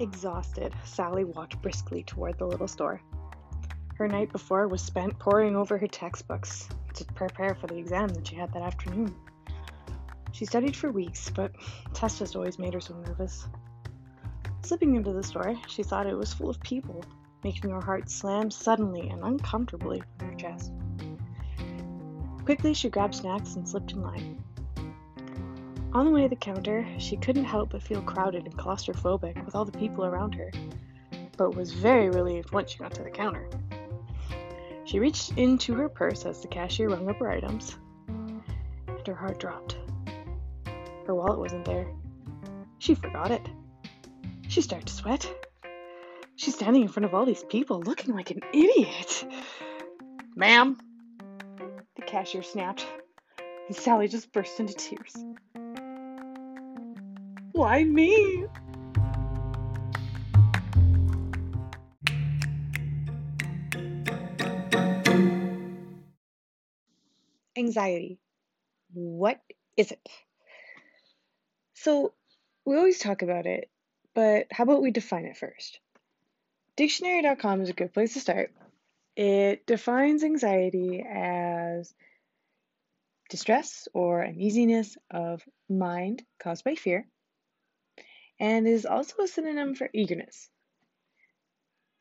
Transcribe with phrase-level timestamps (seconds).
[0.00, 3.00] Exhausted, Sally walked briskly toward the little store.
[3.96, 8.26] Her night before was spent poring over her textbooks to prepare for the exam that
[8.26, 9.14] she had that afternoon.
[10.32, 11.52] She studied for weeks, but
[11.92, 13.46] tests just always made her so nervous.
[14.62, 17.04] Slipping into the store, she thought it was full of people,
[17.44, 20.72] making her heart slam suddenly and uncomfortably in her chest.
[22.44, 24.42] Quickly, she grabbed snacks and slipped in line.
[25.94, 29.54] On the way to the counter, she couldn't help but feel crowded and claustrophobic with
[29.54, 30.50] all the people around her,
[31.36, 33.48] but was very relieved once she got to the counter.
[34.86, 37.76] She reached into her purse as the cashier rung up her items,
[38.08, 39.76] and her heart dropped.
[41.06, 41.86] Her wallet wasn't there.
[42.80, 43.48] She forgot it.
[44.48, 45.32] She started to sweat.
[46.34, 49.24] She's standing in front of all these people looking like an idiot.
[50.34, 50.76] Ma'am,
[51.94, 52.84] the cashier snapped,
[53.68, 55.14] and Sally just burst into tears.
[57.54, 58.46] Why me?
[67.56, 68.18] Anxiety.
[68.92, 69.40] What
[69.76, 70.00] is it?
[71.74, 72.12] So,
[72.64, 73.70] we always talk about it,
[74.16, 75.78] but how about we define it first?
[76.74, 78.50] Dictionary.com is a good place to start.
[79.14, 81.94] It defines anxiety as
[83.30, 87.06] distress or uneasiness of mind caused by fear,
[88.40, 90.48] and is also a synonym for eagerness.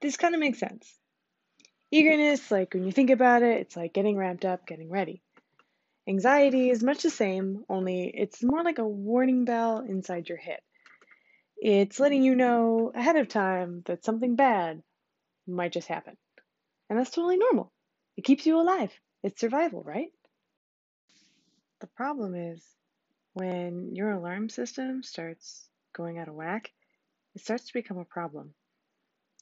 [0.00, 0.98] This kind of makes sense.
[1.90, 5.22] Eagerness, like when you think about it, it's like getting ramped up, getting ready.
[6.08, 10.60] Anxiety is much the same, only it's more like a warning bell inside your head.
[11.58, 14.82] It's letting you know ahead of time that something bad
[15.46, 16.16] might just happen.
[16.88, 17.72] And that's totally normal.
[18.16, 18.92] It keeps you alive.
[19.22, 20.10] It's survival, right?
[21.80, 22.64] The problem is
[23.34, 26.70] when your alarm system starts going out of whack,
[27.34, 28.54] it starts to become a problem.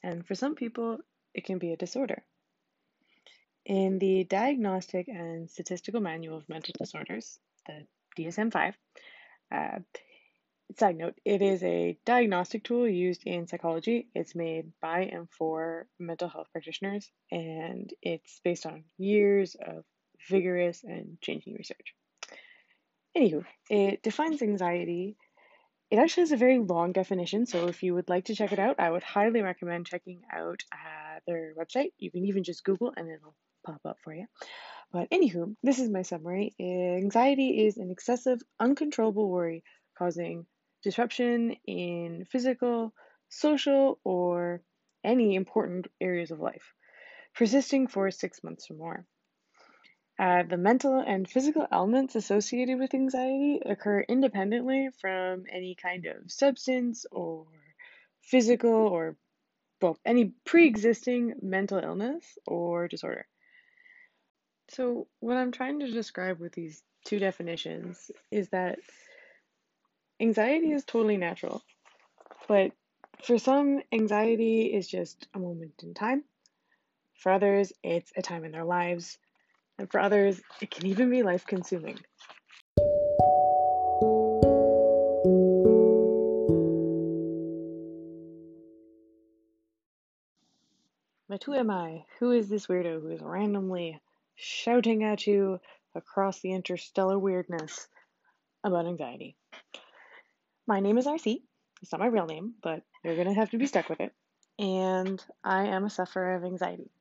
[0.03, 0.99] And for some people,
[1.33, 2.23] it can be a disorder.
[3.65, 7.85] In the Diagnostic and Statistical Manual of Mental Disorders, the
[8.17, 8.77] DSM 5,
[9.51, 9.79] uh,
[10.77, 14.07] side note, it is a diagnostic tool used in psychology.
[14.13, 19.83] It's made by and for mental health practitioners, and it's based on years of
[20.29, 21.95] vigorous and changing research.
[23.17, 25.17] Anywho, it defines anxiety.
[25.91, 28.59] It actually has a very long definition, so if you would like to check it
[28.59, 31.93] out, I would highly recommend checking out uh, their website.
[31.97, 33.35] You can even just Google and it'll
[33.65, 34.27] pop up for you.
[34.91, 36.53] But anywho, this is my summary.
[36.59, 39.63] Anxiety is an excessive, uncontrollable worry
[39.97, 40.45] causing
[40.83, 42.93] disruption in physical,
[43.29, 44.61] social, or
[45.03, 46.73] any important areas of life,
[47.35, 49.05] persisting for six months or more.
[50.19, 56.29] Uh, the mental and physical elements associated with anxiety occur independently from any kind of
[56.29, 57.47] substance or
[58.21, 59.15] physical or
[59.81, 63.25] well, any pre existing mental illness or disorder.
[64.71, 68.79] So, what I'm trying to describe with these two definitions is that
[70.19, 71.63] anxiety is totally natural,
[72.49, 72.73] but
[73.23, 76.25] for some, anxiety is just a moment in time.
[77.15, 79.17] For others, it's a time in their lives.
[79.79, 81.97] And for others, it can even be life consuming.
[91.27, 92.03] But who am I?
[92.19, 93.99] Who is this weirdo who is randomly
[94.35, 95.59] shouting at you
[95.95, 97.87] across the interstellar weirdness
[98.63, 99.35] about anxiety.
[100.67, 101.41] My name is RC.
[101.81, 104.13] It's not my real name, but you're going to have to be stuck with it.
[104.57, 106.91] And I am a sufferer of anxiety.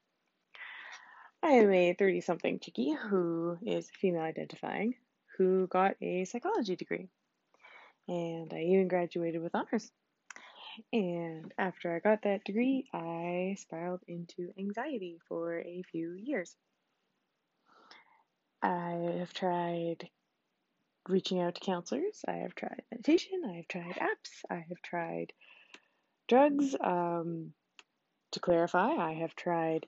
[1.42, 4.94] I am a 30 something chickie who is female identifying,
[5.36, 7.08] who got a psychology degree.
[8.08, 9.90] And I even graduated with honors.
[10.92, 16.56] And after I got that degree, I spiraled into anxiety for a few years.
[18.62, 20.08] I have tried
[21.08, 22.24] reaching out to counselors.
[22.26, 23.42] I have tried meditation.
[23.48, 24.44] I have tried apps.
[24.50, 25.32] I have tried
[26.28, 26.74] drugs.
[26.80, 27.52] Um,
[28.32, 29.86] to clarify, I have tried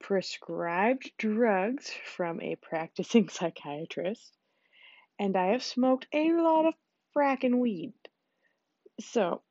[0.00, 4.32] prescribed drugs from a practicing psychiatrist.
[5.18, 6.74] And I have smoked a lot of
[7.14, 7.94] frackin' weed.
[9.00, 9.42] So,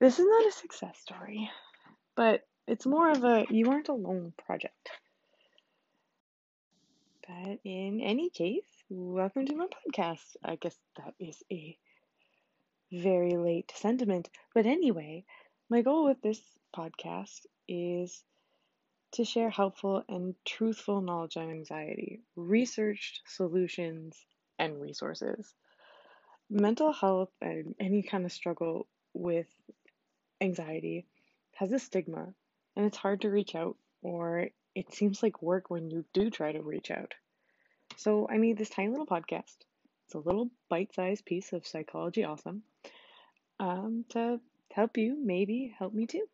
[0.00, 1.50] this is not a success story,
[2.14, 4.90] but it's more of a you aren't alone project.
[7.26, 10.36] But in any case, welcome to my podcast.
[10.44, 11.76] I guess that is a
[12.92, 14.30] very late sentiment.
[14.54, 15.24] But anyway,
[15.68, 16.40] my goal with this
[16.74, 18.24] podcast is
[19.12, 24.16] to share helpful and truthful knowledge on anxiety, researched solutions,
[24.58, 25.54] and resources.
[26.50, 29.46] Mental health and any kind of struggle with
[30.40, 31.06] anxiety
[31.56, 32.32] has a stigma
[32.76, 36.52] and it's hard to reach out, or it seems like work when you do try
[36.52, 37.14] to reach out.
[37.96, 39.56] So I made this tiny little podcast.
[40.06, 42.62] It's a little bite sized piece of psychology awesome
[43.58, 44.40] um, to
[44.72, 46.26] help you, maybe help me too.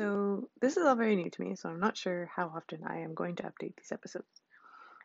[0.00, 3.00] So, this is all very new to me, so I'm not sure how often I
[3.00, 4.40] am going to update these episodes.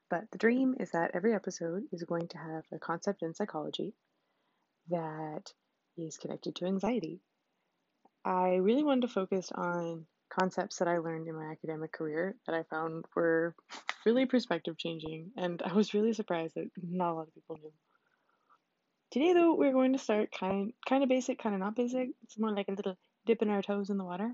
[0.10, 3.94] But the dream is that every episode is going to have a concept in psychology
[4.90, 5.52] that
[5.98, 7.20] is connected to anxiety.
[8.24, 12.56] I really wanted to focus on concepts that I learned in my academic career that
[12.56, 13.54] I found were
[14.06, 17.74] really perspective changing, and I was really surprised that not a lot of people knew.
[19.12, 22.12] Today, though, we're going to start kind kind of basic, kind of not basic.
[22.24, 24.34] It's more like a little dipping our toes in the water,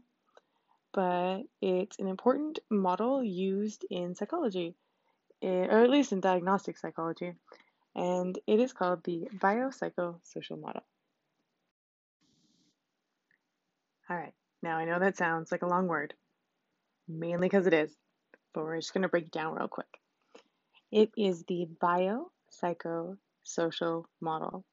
[0.94, 4.76] but it's an important model used in psychology,
[5.42, 7.34] eh, or at least in diagnostic psychology,
[7.96, 10.84] and it is called the biopsychosocial model.
[14.10, 16.14] All right, now I know that sounds like a long word,
[17.08, 17.96] mainly because it is,
[18.54, 20.00] but we're just going to break it down real quick.
[20.92, 24.66] It is the biopsychosocial model.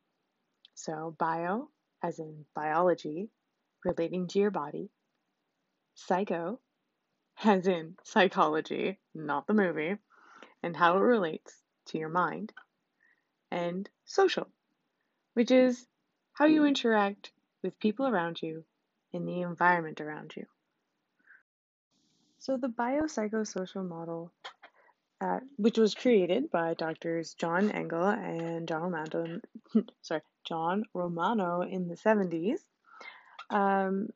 [0.75, 1.69] So, bio,
[2.03, 3.31] as in biology,
[3.85, 4.88] relating to your body,
[5.98, 6.60] psycho,
[7.44, 9.96] as in psychology, not the movie,
[10.62, 12.52] and how it relates to your mind,
[13.50, 14.48] and social,
[15.34, 15.86] which is
[16.32, 18.64] how you interact with people around you
[19.12, 20.46] in the environment around you.
[22.38, 24.32] So, the biopsychosocial model,
[25.20, 29.40] uh, which was created by doctors John Engel and John Romano,
[30.02, 32.60] sorry, John Romano in the 70s,
[33.50, 34.10] um,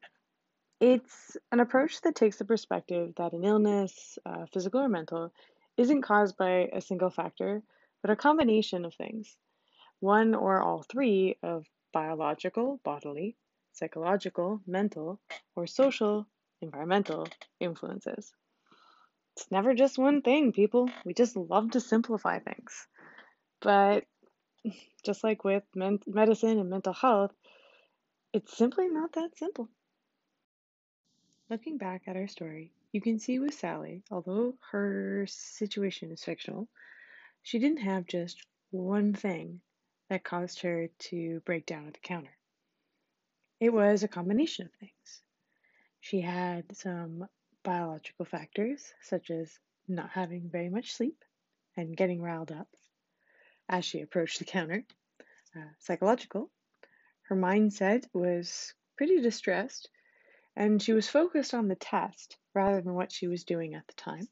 [0.82, 5.32] it's an approach that takes the perspective that an illness, uh, physical or mental,
[5.76, 7.62] isn't caused by a single factor,
[8.02, 9.36] but a combination of things,
[10.00, 13.36] one or all three of biological, bodily,
[13.72, 15.20] psychological, mental,
[15.54, 16.26] or social,
[16.60, 17.28] environmental
[17.60, 18.32] influences.
[19.36, 20.90] It's never just one thing, people.
[21.04, 22.88] We just love to simplify things.
[23.60, 24.04] But
[25.04, 27.30] just like with men- medicine and mental health,
[28.32, 29.68] it's simply not that simple.
[31.52, 36.66] Looking back at our story, you can see with Sally, although her situation is fictional,
[37.42, 39.60] she didn't have just one thing
[40.08, 42.34] that caused her to break down at the counter.
[43.60, 45.20] It was a combination of things.
[46.00, 47.28] She had some
[47.62, 51.22] biological factors, such as not having very much sleep
[51.76, 52.68] and getting riled up
[53.68, 54.84] as she approached the counter.
[55.54, 56.50] Uh, psychological,
[57.24, 59.90] her mindset was pretty distressed
[60.56, 63.94] and she was focused on the test rather than what she was doing at the
[63.94, 64.28] time.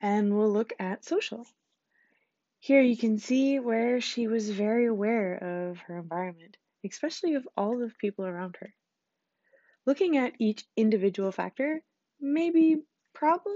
[0.00, 1.46] And we'll look at social.
[2.58, 7.78] Here you can see where she was very aware of her environment especially of all
[7.78, 8.74] the people around her.
[9.86, 11.82] Looking at each individual factor
[12.20, 12.82] maybe
[13.14, 13.52] probably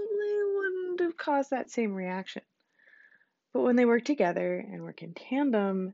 [0.55, 2.43] wouldn't have caused that same reaction.
[3.53, 5.93] But when they work together and work in tandem,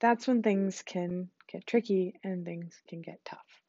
[0.00, 3.59] that's when things can get tricky and things can get tough.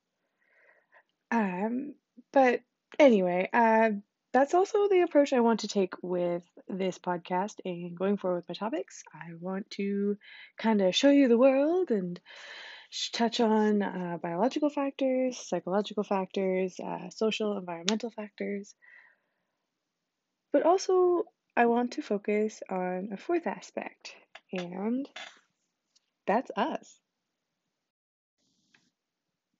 [1.32, 1.96] Um,
[2.34, 2.62] but
[3.00, 3.92] anyway, uh,
[4.34, 8.50] that's also the approach I want to take with this podcast and going forward with
[8.50, 9.04] my topics.
[9.14, 10.18] I want to
[10.58, 12.20] kind of show you the world and
[13.14, 18.76] touch on uh, biological factors, psychological factors, uh, social, environmental factors.
[20.52, 21.24] But also,
[21.56, 24.16] I want to focus on a fourth aspect,
[24.52, 25.08] and
[26.26, 27.00] that's us.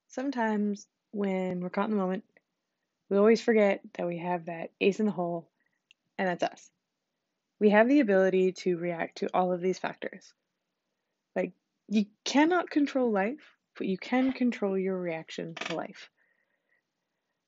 [0.08, 2.24] Sometimes when we're caught in the moment,
[3.08, 5.48] we always forget that we have that ace in the hole,
[6.18, 6.70] and that's us.
[7.60, 10.32] We have the ability to react to all of these factors.
[11.36, 11.52] Like
[11.88, 16.10] you cannot control life, but you can control your reaction to life.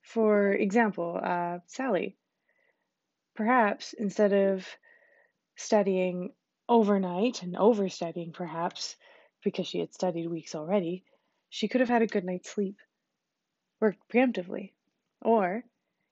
[0.02, 2.16] For example, uh, Sally,
[3.34, 4.66] perhaps instead of
[5.56, 6.32] studying
[6.68, 8.96] overnight and overstudying, perhaps
[9.42, 11.04] because she had studied weeks already,
[11.48, 12.76] she could have had a good night's sleep,
[13.84, 14.72] worked preemptively.
[15.22, 15.64] Or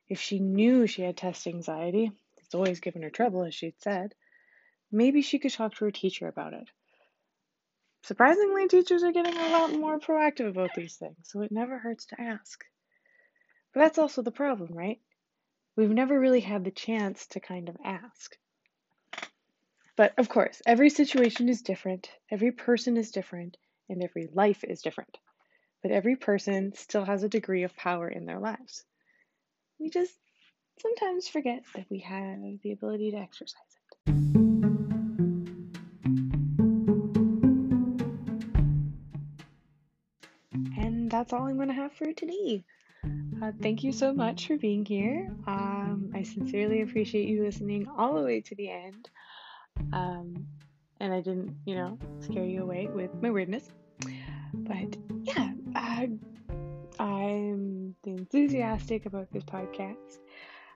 [0.09, 4.14] if she knew she had test anxiety, it's always given her trouble, as she'd said,
[4.91, 6.69] maybe she could talk to her teacher about it
[8.05, 12.07] Surprisingly, teachers are getting a lot more proactive about these things, so it never hurts
[12.07, 12.64] to ask.
[13.73, 15.00] But that's also the problem, right?
[15.76, 18.37] We've never really had the chance to kind of ask.
[19.97, 23.57] But of course, every situation is different, every person is different,
[23.88, 25.19] and every life is different.
[25.83, 28.85] But every person still has a degree of power in their lives.
[29.79, 30.15] We just
[30.81, 33.61] sometimes forget that we have the ability to exercise
[34.07, 34.15] it.
[40.79, 42.65] And that's all I'm going to have for today.
[43.43, 45.35] Uh, thank you so much for being here.
[45.49, 49.11] Um, I sincerely appreciate you listening all the way to the end.
[49.93, 50.47] Um,
[51.01, 53.69] and I didn't, you know, scare you away with my weirdness.
[54.55, 54.97] But
[58.33, 60.19] enthusiastic about this podcast.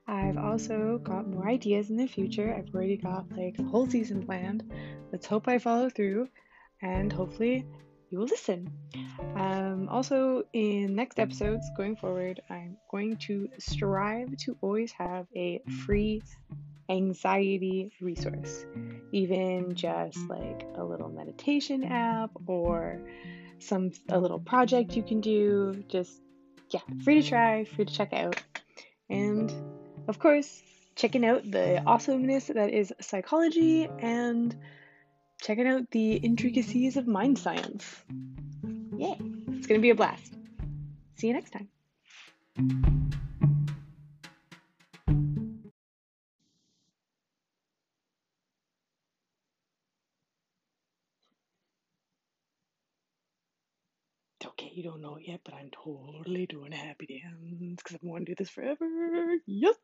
[0.07, 2.55] I've also got more ideas in the future.
[2.55, 4.71] I've already got like a whole season planned.
[5.11, 6.29] Let's hope I follow through
[6.83, 7.67] and hopefully
[8.11, 8.71] you will listen.
[9.35, 15.63] Um, also, in next episodes going forward, I'm going to strive to always have a
[15.87, 16.23] free
[16.89, 18.67] anxiety resource,
[19.13, 23.01] even just like a little meditation app or
[23.59, 25.83] some a little project you can do.
[25.89, 26.21] Just
[26.71, 28.43] yeah, free to try, free to check out,
[29.09, 29.53] and
[30.09, 30.63] of course,
[30.95, 34.57] checking out the awesomeness that is psychology and
[35.41, 37.85] checking out the intricacies of mind science.
[38.97, 39.19] Yay,
[39.49, 40.35] it's going to be a blast.
[41.17, 42.96] See you next time.
[55.27, 59.37] Yet, but I'm totally doing happy dance because I've wanted to do this forever.
[59.47, 59.77] Yes.